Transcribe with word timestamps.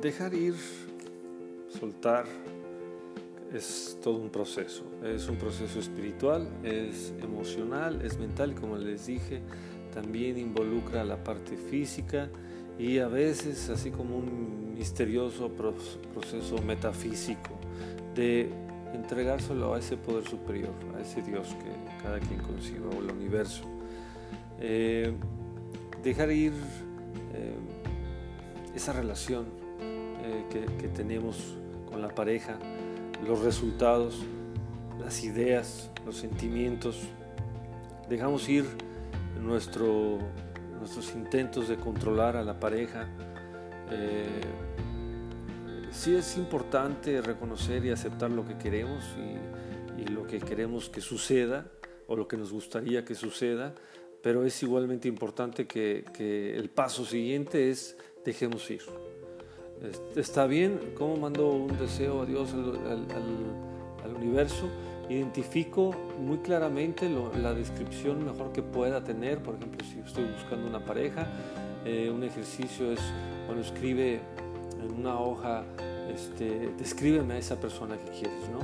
dejar 0.00 0.34
ir, 0.34 0.54
soltar, 1.68 2.26
es 3.52 3.98
todo 4.02 4.16
un 4.16 4.30
proceso. 4.30 4.84
Es 5.04 5.28
un 5.28 5.36
proceso 5.36 5.78
espiritual, 5.78 6.48
es 6.62 7.12
emocional, 7.22 8.00
es 8.02 8.18
mental, 8.18 8.54
como 8.54 8.76
les 8.76 9.06
dije, 9.06 9.42
también 9.92 10.38
involucra 10.38 11.04
la 11.04 11.22
parte 11.22 11.56
física 11.56 12.28
y 12.78 12.98
a 12.98 13.08
veces 13.08 13.68
así 13.68 13.90
como 13.90 14.16
un 14.16 14.74
misterioso 14.74 15.50
proceso 15.50 16.58
metafísico 16.62 17.50
de 18.14 18.48
entregárselo 18.94 19.74
a 19.74 19.78
ese 19.78 19.96
poder 19.96 20.26
superior, 20.26 20.72
a 20.96 21.00
ese 21.00 21.22
Dios 21.22 21.48
que 21.48 22.02
cada 22.02 22.18
quien 22.20 22.40
conciba 22.40 22.88
o 22.88 23.00
el 23.00 23.10
universo. 23.10 23.64
Eh, 24.60 25.12
dejar 26.02 26.30
ir 26.30 26.52
eh, 27.34 27.56
esa 28.74 28.92
relación 28.92 29.59
eh, 30.30 30.66
que, 30.78 30.88
tenemos 30.88 31.56
con 31.90 32.00
la 32.00 32.08
pareja, 32.08 32.56
los 33.26 33.40
resultados, 33.40 34.22
las 35.00 35.24
ideas, 35.24 35.90
los 36.06 36.16
sentimientos. 36.16 37.00
Dejamos 38.08 38.48
ir 38.48 38.64
nuestro, 39.40 40.18
nuestros 40.78 41.12
intentos 41.14 41.68
de 41.68 41.76
controlar 41.76 42.36
a 42.36 42.44
la 42.44 42.60
pareja. 42.60 43.08
Eh, 43.90 44.40
sí 45.90 46.14
es 46.14 46.36
importante 46.36 47.20
reconocer 47.22 47.84
y 47.84 47.90
aceptar 47.90 48.30
lo 48.30 48.46
que 48.46 48.56
queremos 48.56 49.04
y, 49.18 49.40
lo 50.10 50.26
que 50.26 50.38
queremos 50.38 50.88
que 50.88 51.02
suceda 51.02 51.66
o 52.06 52.16
lo 52.16 52.26
que 52.26 52.38
nos 52.38 52.52
gustaría 52.52 53.04
que 53.04 53.14
suceda, 53.14 53.74
pero 54.22 54.46
es 54.46 54.62
igualmente 54.62 55.08
importante 55.08 55.66
que 55.66 56.54
el 56.56 56.70
paso 56.70 57.04
siguiente 57.04 57.70
es 57.70 57.98
dejemos 58.24 58.70
ir. 58.70 58.82
Está 60.14 60.46
bien, 60.46 60.92
¿cómo 60.94 61.16
mando 61.16 61.50
un 61.50 61.78
deseo 61.78 62.22
a 62.22 62.26
Dios, 62.26 62.52
al, 62.52 63.06
al, 64.04 64.14
universo? 64.14 64.68
Identifico 65.08 65.94
muy 66.20 66.38
claramente 66.38 67.08
la 67.40 67.54
descripción 67.54 68.24
mejor 68.24 68.52
que 68.52 68.62
pueda 68.62 69.02
tener. 69.02 69.42
Por 69.42 69.54
ejemplo, 69.54 69.84
si 69.86 70.00
estoy 70.00 70.24
buscando 70.24 70.66
una 70.66 70.84
pareja, 70.84 71.26
eh, 71.86 72.10
un 72.14 72.22
ejercicio 72.22 72.92
es, 72.92 73.00
cuando 73.46 73.64
escribe 73.64 74.20
en 74.78 75.00
una 75.00 75.18
hoja, 75.18 75.64
este, 76.14 76.70
descríbeme 76.76 77.34
a 77.34 77.38
esa 77.38 77.56
persona 77.56 77.96
que 77.96 78.10
quieres, 78.10 78.50
¿no? 78.52 78.60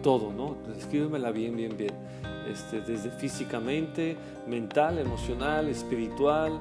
Todo, 0.00 0.32
¿no? 0.32 0.56
Descríbemela 0.72 1.32
bien, 1.32 1.56
bien, 1.56 1.76
bien. 1.76 1.94
Este, 2.48 2.80
desde 2.80 3.10
físicamente, 3.10 4.16
mental, 4.46 4.98
emocional, 4.98 5.68
espiritual, 5.68 6.60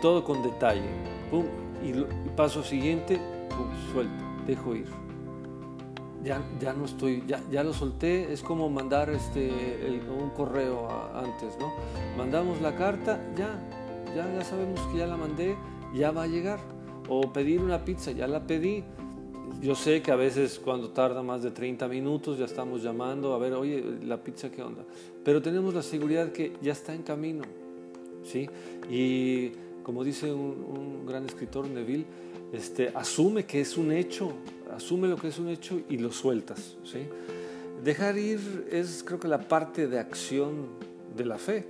todo 0.00 0.24
con 0.24 0.42
detalle. 0.42 0.88
¡Pum! 1.30 1.44
Y 1.82 1.92
paso 2.30 2.62
siguiente, 2.62 3.20
suelto, 3.92 4.24
dejo 4.46 4.74
ir. 4.74 4.86
Ya, 6.22 6.42
ya 6.58 6.72
no 6.72 6.86
estoy, 6.86 7.22
ya, 7.26 7.42
ya 7.50 7.62
lo 7.62 7.74
solté, 7.74 8.32
es 8.32 8.42
como 8.42 8.70
mandar 8.70 9.10
este, 9.10 9.50
un 10.08 10.30
correo 10.30 10.88
antes, 11.14 11.58
¿no? 11.58 11.70
Mandamos 12.16 12.62
la 12.62 12.74
carta, 12.74 13.20
ya, 13.36 13.58
ya, 14.16 14.32
ya 14.32 14.44
sabemos 14.44 14.80
que 14.90 14.98
ya 14.98 15.06
la 15.06 15.18
mandé, 15.18 15.54
ya 15.94 16.10
va 16.12 16.22
a 16.22 16.26
llegar. 16.26 16.60
O 17.08 17.30
pedir 17.32 17.60
una 17.60 17.84
pizza, 17.84 18.12
ya 18.12 18.26
la 18.26 18.46
pedí. 18.46 18.82
Yo 19.60 19.74
sé 19.74 20.00
que 20.00 20.10
a 20.10 20.16
veces 20.16 20.58
cuando 20.58 20.90
tarda 20.90 21.22
más 21.22 21.42
de 21.42 21.50
30 21.50 21.86
minutos 21.88 22.38
ya 22.38 22.46
estamos 22.46 22.82
llamando 22.82 23.34
a 23.34 23.38
ver, 23.38 23.52
oye, 23.52 23.84
la 24.02 24.16
pizza 24.16 24.50
qué 24.50 24.62
onda. 24.62 24.82
Pero 25.22 25.42
tenemos 25.42 25.74
la 25.74 25.82
seguridad 25.82 26.32
que 26.32 26.54
ya 26.62 26.72
está 26.72 26.94
en 26.94 27.02
camino, 27.02 27.44
¿sí? 28.22 28.48
Y 28.90 29.52
como 29.84 30.02
dice 30.02 30.32
un, 30.32 31.06
gran 31.06 31.26
escritor, 31.26 31.68
Neville, 31.68 32.06
este, 32.52 32.90
asume 32.94 33.44
que 33.44 33.60
es 33.60 33.76
un 33.76 33.92
hecho, 33.92 34.32
asume 34.74 35.06
lo 35.06 35.16
que 35.16 35.28
es 35.28 35.38
un 35.38 35.48
hecho 35.48 35.80
y 35.88 35.98
lo 35.98 36.10
sueltas. 36.10 36.76
¿sí? 36.82 37.06
Dejar 37.84 38.16
ir 38.18 38.66
es 38.72 39.04
creo 39.06 39.20
que 39.20 39.28
la 39.28 39.46
parte 39.46 39.86
de 39.86 40.00
acción 40.00 40.68
de 41.16 41.26
la 41.26 41.38
fe. 41.38 41.66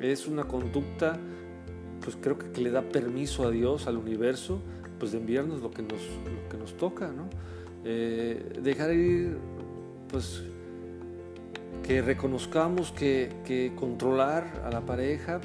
Es 0.00 0.26
una 0.26 0.44
conducta, 0.44 1.20
pues 2.02 2.16
creo 2.20 2.38
que, 2.38 2.60
le 2.60 2.70
da 2.70 2.80
permiso 2.80 3.46
a 3.46 3.50
Dios, 3.50 3.86
al 3.86 3.98
universo, 3.98 4.58
pues 4.98 5.12
de 5.12 5.18
enviarnos 5.18 5.60
lo 5.60 5.70
que 5.70 5.82
nos, 5.82 6.00
lo 6.00 6.48
que 6.48 6.56
nos 6.56 6.74
toca. 6.78 7.12
¿no? 7.12 7.28
Eh, 7.84 8.60
dejar 8.62 8.94
ir, 8.94 9.36
pues 10.08 10.42
que 11.82 12.00
reconozcamos 12.00 12.92
que, 12.92 13.30
que 13.44 13.72
controlar 13.76 14.62
a 14.64 14.70
la 14.70 14.80
pareja 14.80 15.40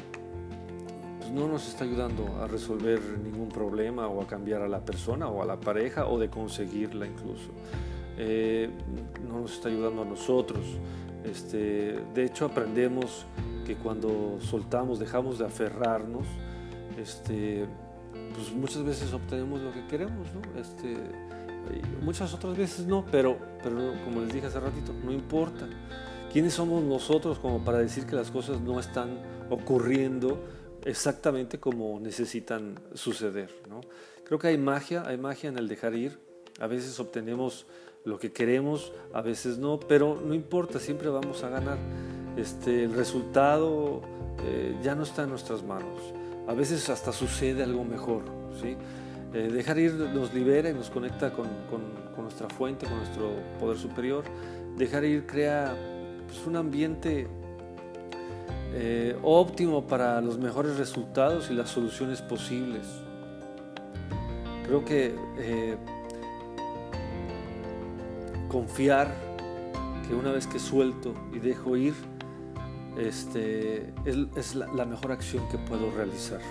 no 1.37 1.47
nos 1.47 1.67
está 1.67 1.83
ayudando 1.83 2.25
a 2.41 2.47
resolver 2.47 2.99
ningún 3.23 3.49
problema 3.49 4.07
o 4.07 4.21
a 4.21 4.27
cambiar 4.27 4.61
a 4.61 4.67
la 4.67 4.79
persona 4.79 5.27
o 5.27 5.41
a 5.41 5.45
la 5.45 5.59
pareja 5.59 6.07
o 6.07 6.17
de 6.19 6.29
conseguirla 6.29 7.05
incluso. 7.05 7.49
Eh, 8.17 8.69
no 9.29 9.41
nos 9.41 9.53
está 9.53 9.69
ayudando 9.69 10.01
a 10.01 10.05
nosotros. 10.05 10.65
Este, 11.23 11.99
de 12.13 12.25
hecho, 12.25 12.45
aprendemos 12.45 13.25
que 13.65 13.75
cuando 13.75 14.39
soltamos, 14.41 14.99
dejamos 14.99 15.39
de 15.39 15.45
aferrarnos, 15.45 16.25
este, 16.97 17.65
pues 18.33 18.53
muchas 18.53 18.83
veces 18.83 19.13
obtenemos 19.13 19.61
lo 19.61 19.71
que 19.71 19.85
queremos, 19.87 20.27
¿no? 20.33 20.59
Este, 20.59 20.95
muchas 22.01 22.33
otras 22.33 22.57
veces 22.57 22.85
no, 22.85 23.05
pero, 23.11 23.37
pero 23.61 23.77
como 24.05 24.21
les 24.21 24.33
dije 24.33 24.47
hace 24.47 24.59
ratito, 24.59 24.93
no 25.03 25.11
importa. 25.11 25.67
¿Quiénes 26.31 26.53
somos 26.53 26.83
nosotros 26.83 27.39
como 27.39 27.63
para 27.63 27.79
decir 27.79 28.05
que 28.05 28.15
las 28.15 28.31
cosas 28.31 28.59
no 28.61 28.79
están 28.79 29.19
ocurriendo 29.49 30.39
exactamente 30.87 31.59
como 31.59 31.99
necesitan 31.99 32.79
suceder. 32.93 33.49
¿no? 33.69 33.81
Creo 34.23 34.39
que 34.39 34.47
hay 34.47 34.57
magia, 34.57 35.03
hay 35.05 35.17
magia 35.17 35.49
en 35.49 35.57
el 35.57 35.67
dejar 35.67 35.93
ir. 35.93 36.17
A 36.59 36.67
veces 36.67 36.99
obtenemos 36.99 37.67
lo 38.05 38.17
que 38.17 38.31
queremos, 38.31 38.93
a 39.13 39.21
veces 39.21 39.57
no, 39.57 39.79
pero 39.79 40.19
no 40.25 40.33
importa, 40.33 40.79
siempre 40.79 41.09
vamos 41.09 41.43
a 41.43 41.49
ganar. 41.49 41.77
Este, 42.37 42.85
el 42.85 42.93
resultado 42.93 44.01
eh, 44.45 44.75
ya 44.81 44.95
no 44.95 45.03
está 45.03 45.23
en 45.23 45.29
nuestras 45.29 45.61
manos. 45.61 45.99
A 46.47 46.53
veces 46.53 46.89
hasta 46.89 47.11
sucede 47.11 47.63
algo 47.63 47.83
mejor. 47.83 48.23
¿sí? 48.61 48.77
Eh, 49.33 49.49
dejar 49.51 49.77
ir 49.77 49.93
nos 49.93 50.33
libera 50.33 50.69
y 50.69 50.73
nos 50.73 50.89
conecta 50.89 51.33
con, 51.33 51.47
con, 51.69 51.81
con, 52.15 52.23
nuestra 52.23 52.47
fuente, 52.47 52.85
con 52.85 52.97
nuestro 52.97 53.31
poder 53.59 53.77
superior. 53.77 54.23
Dejar 54.77 55.03
ir 55.03 55.27
crea 55.27 55.75
pues, 56.27 56.47
un 56.47 56.55
ambiente 56.55 57.27
eh, 58.73 59.17
óptimo 59.23 59.87
para 59.87 60.21
los 60.21 60.37
mejores 60.37 60.77
resultados 60.77 61.49
y 61.49 61.53
las 61.53 61.69
soluciones 61.69 62.21
posibles. 62.21 62.85
Creo 64.65 64.83
que 64.83 65.15
eh, 65.37 65.77
confiar 68.49 69.13
que 70.07 70.13
una 70.13 70.31
vez 70.31 70.47
que 70.47 70.59
suelto 70.59 71.13
y 71.33 71.39
dejo 71.39 71.77
ir, 71.77 71.93
este, 72.97 73.93
es, 74.05 74.55
la, 74.55 74.67
la 74.73 74.85
mejor 74.85 75.11
acción 75.11 75.47
que 75.49 75.57
puedo 75.57 75.91
realizar. 75.91 76.41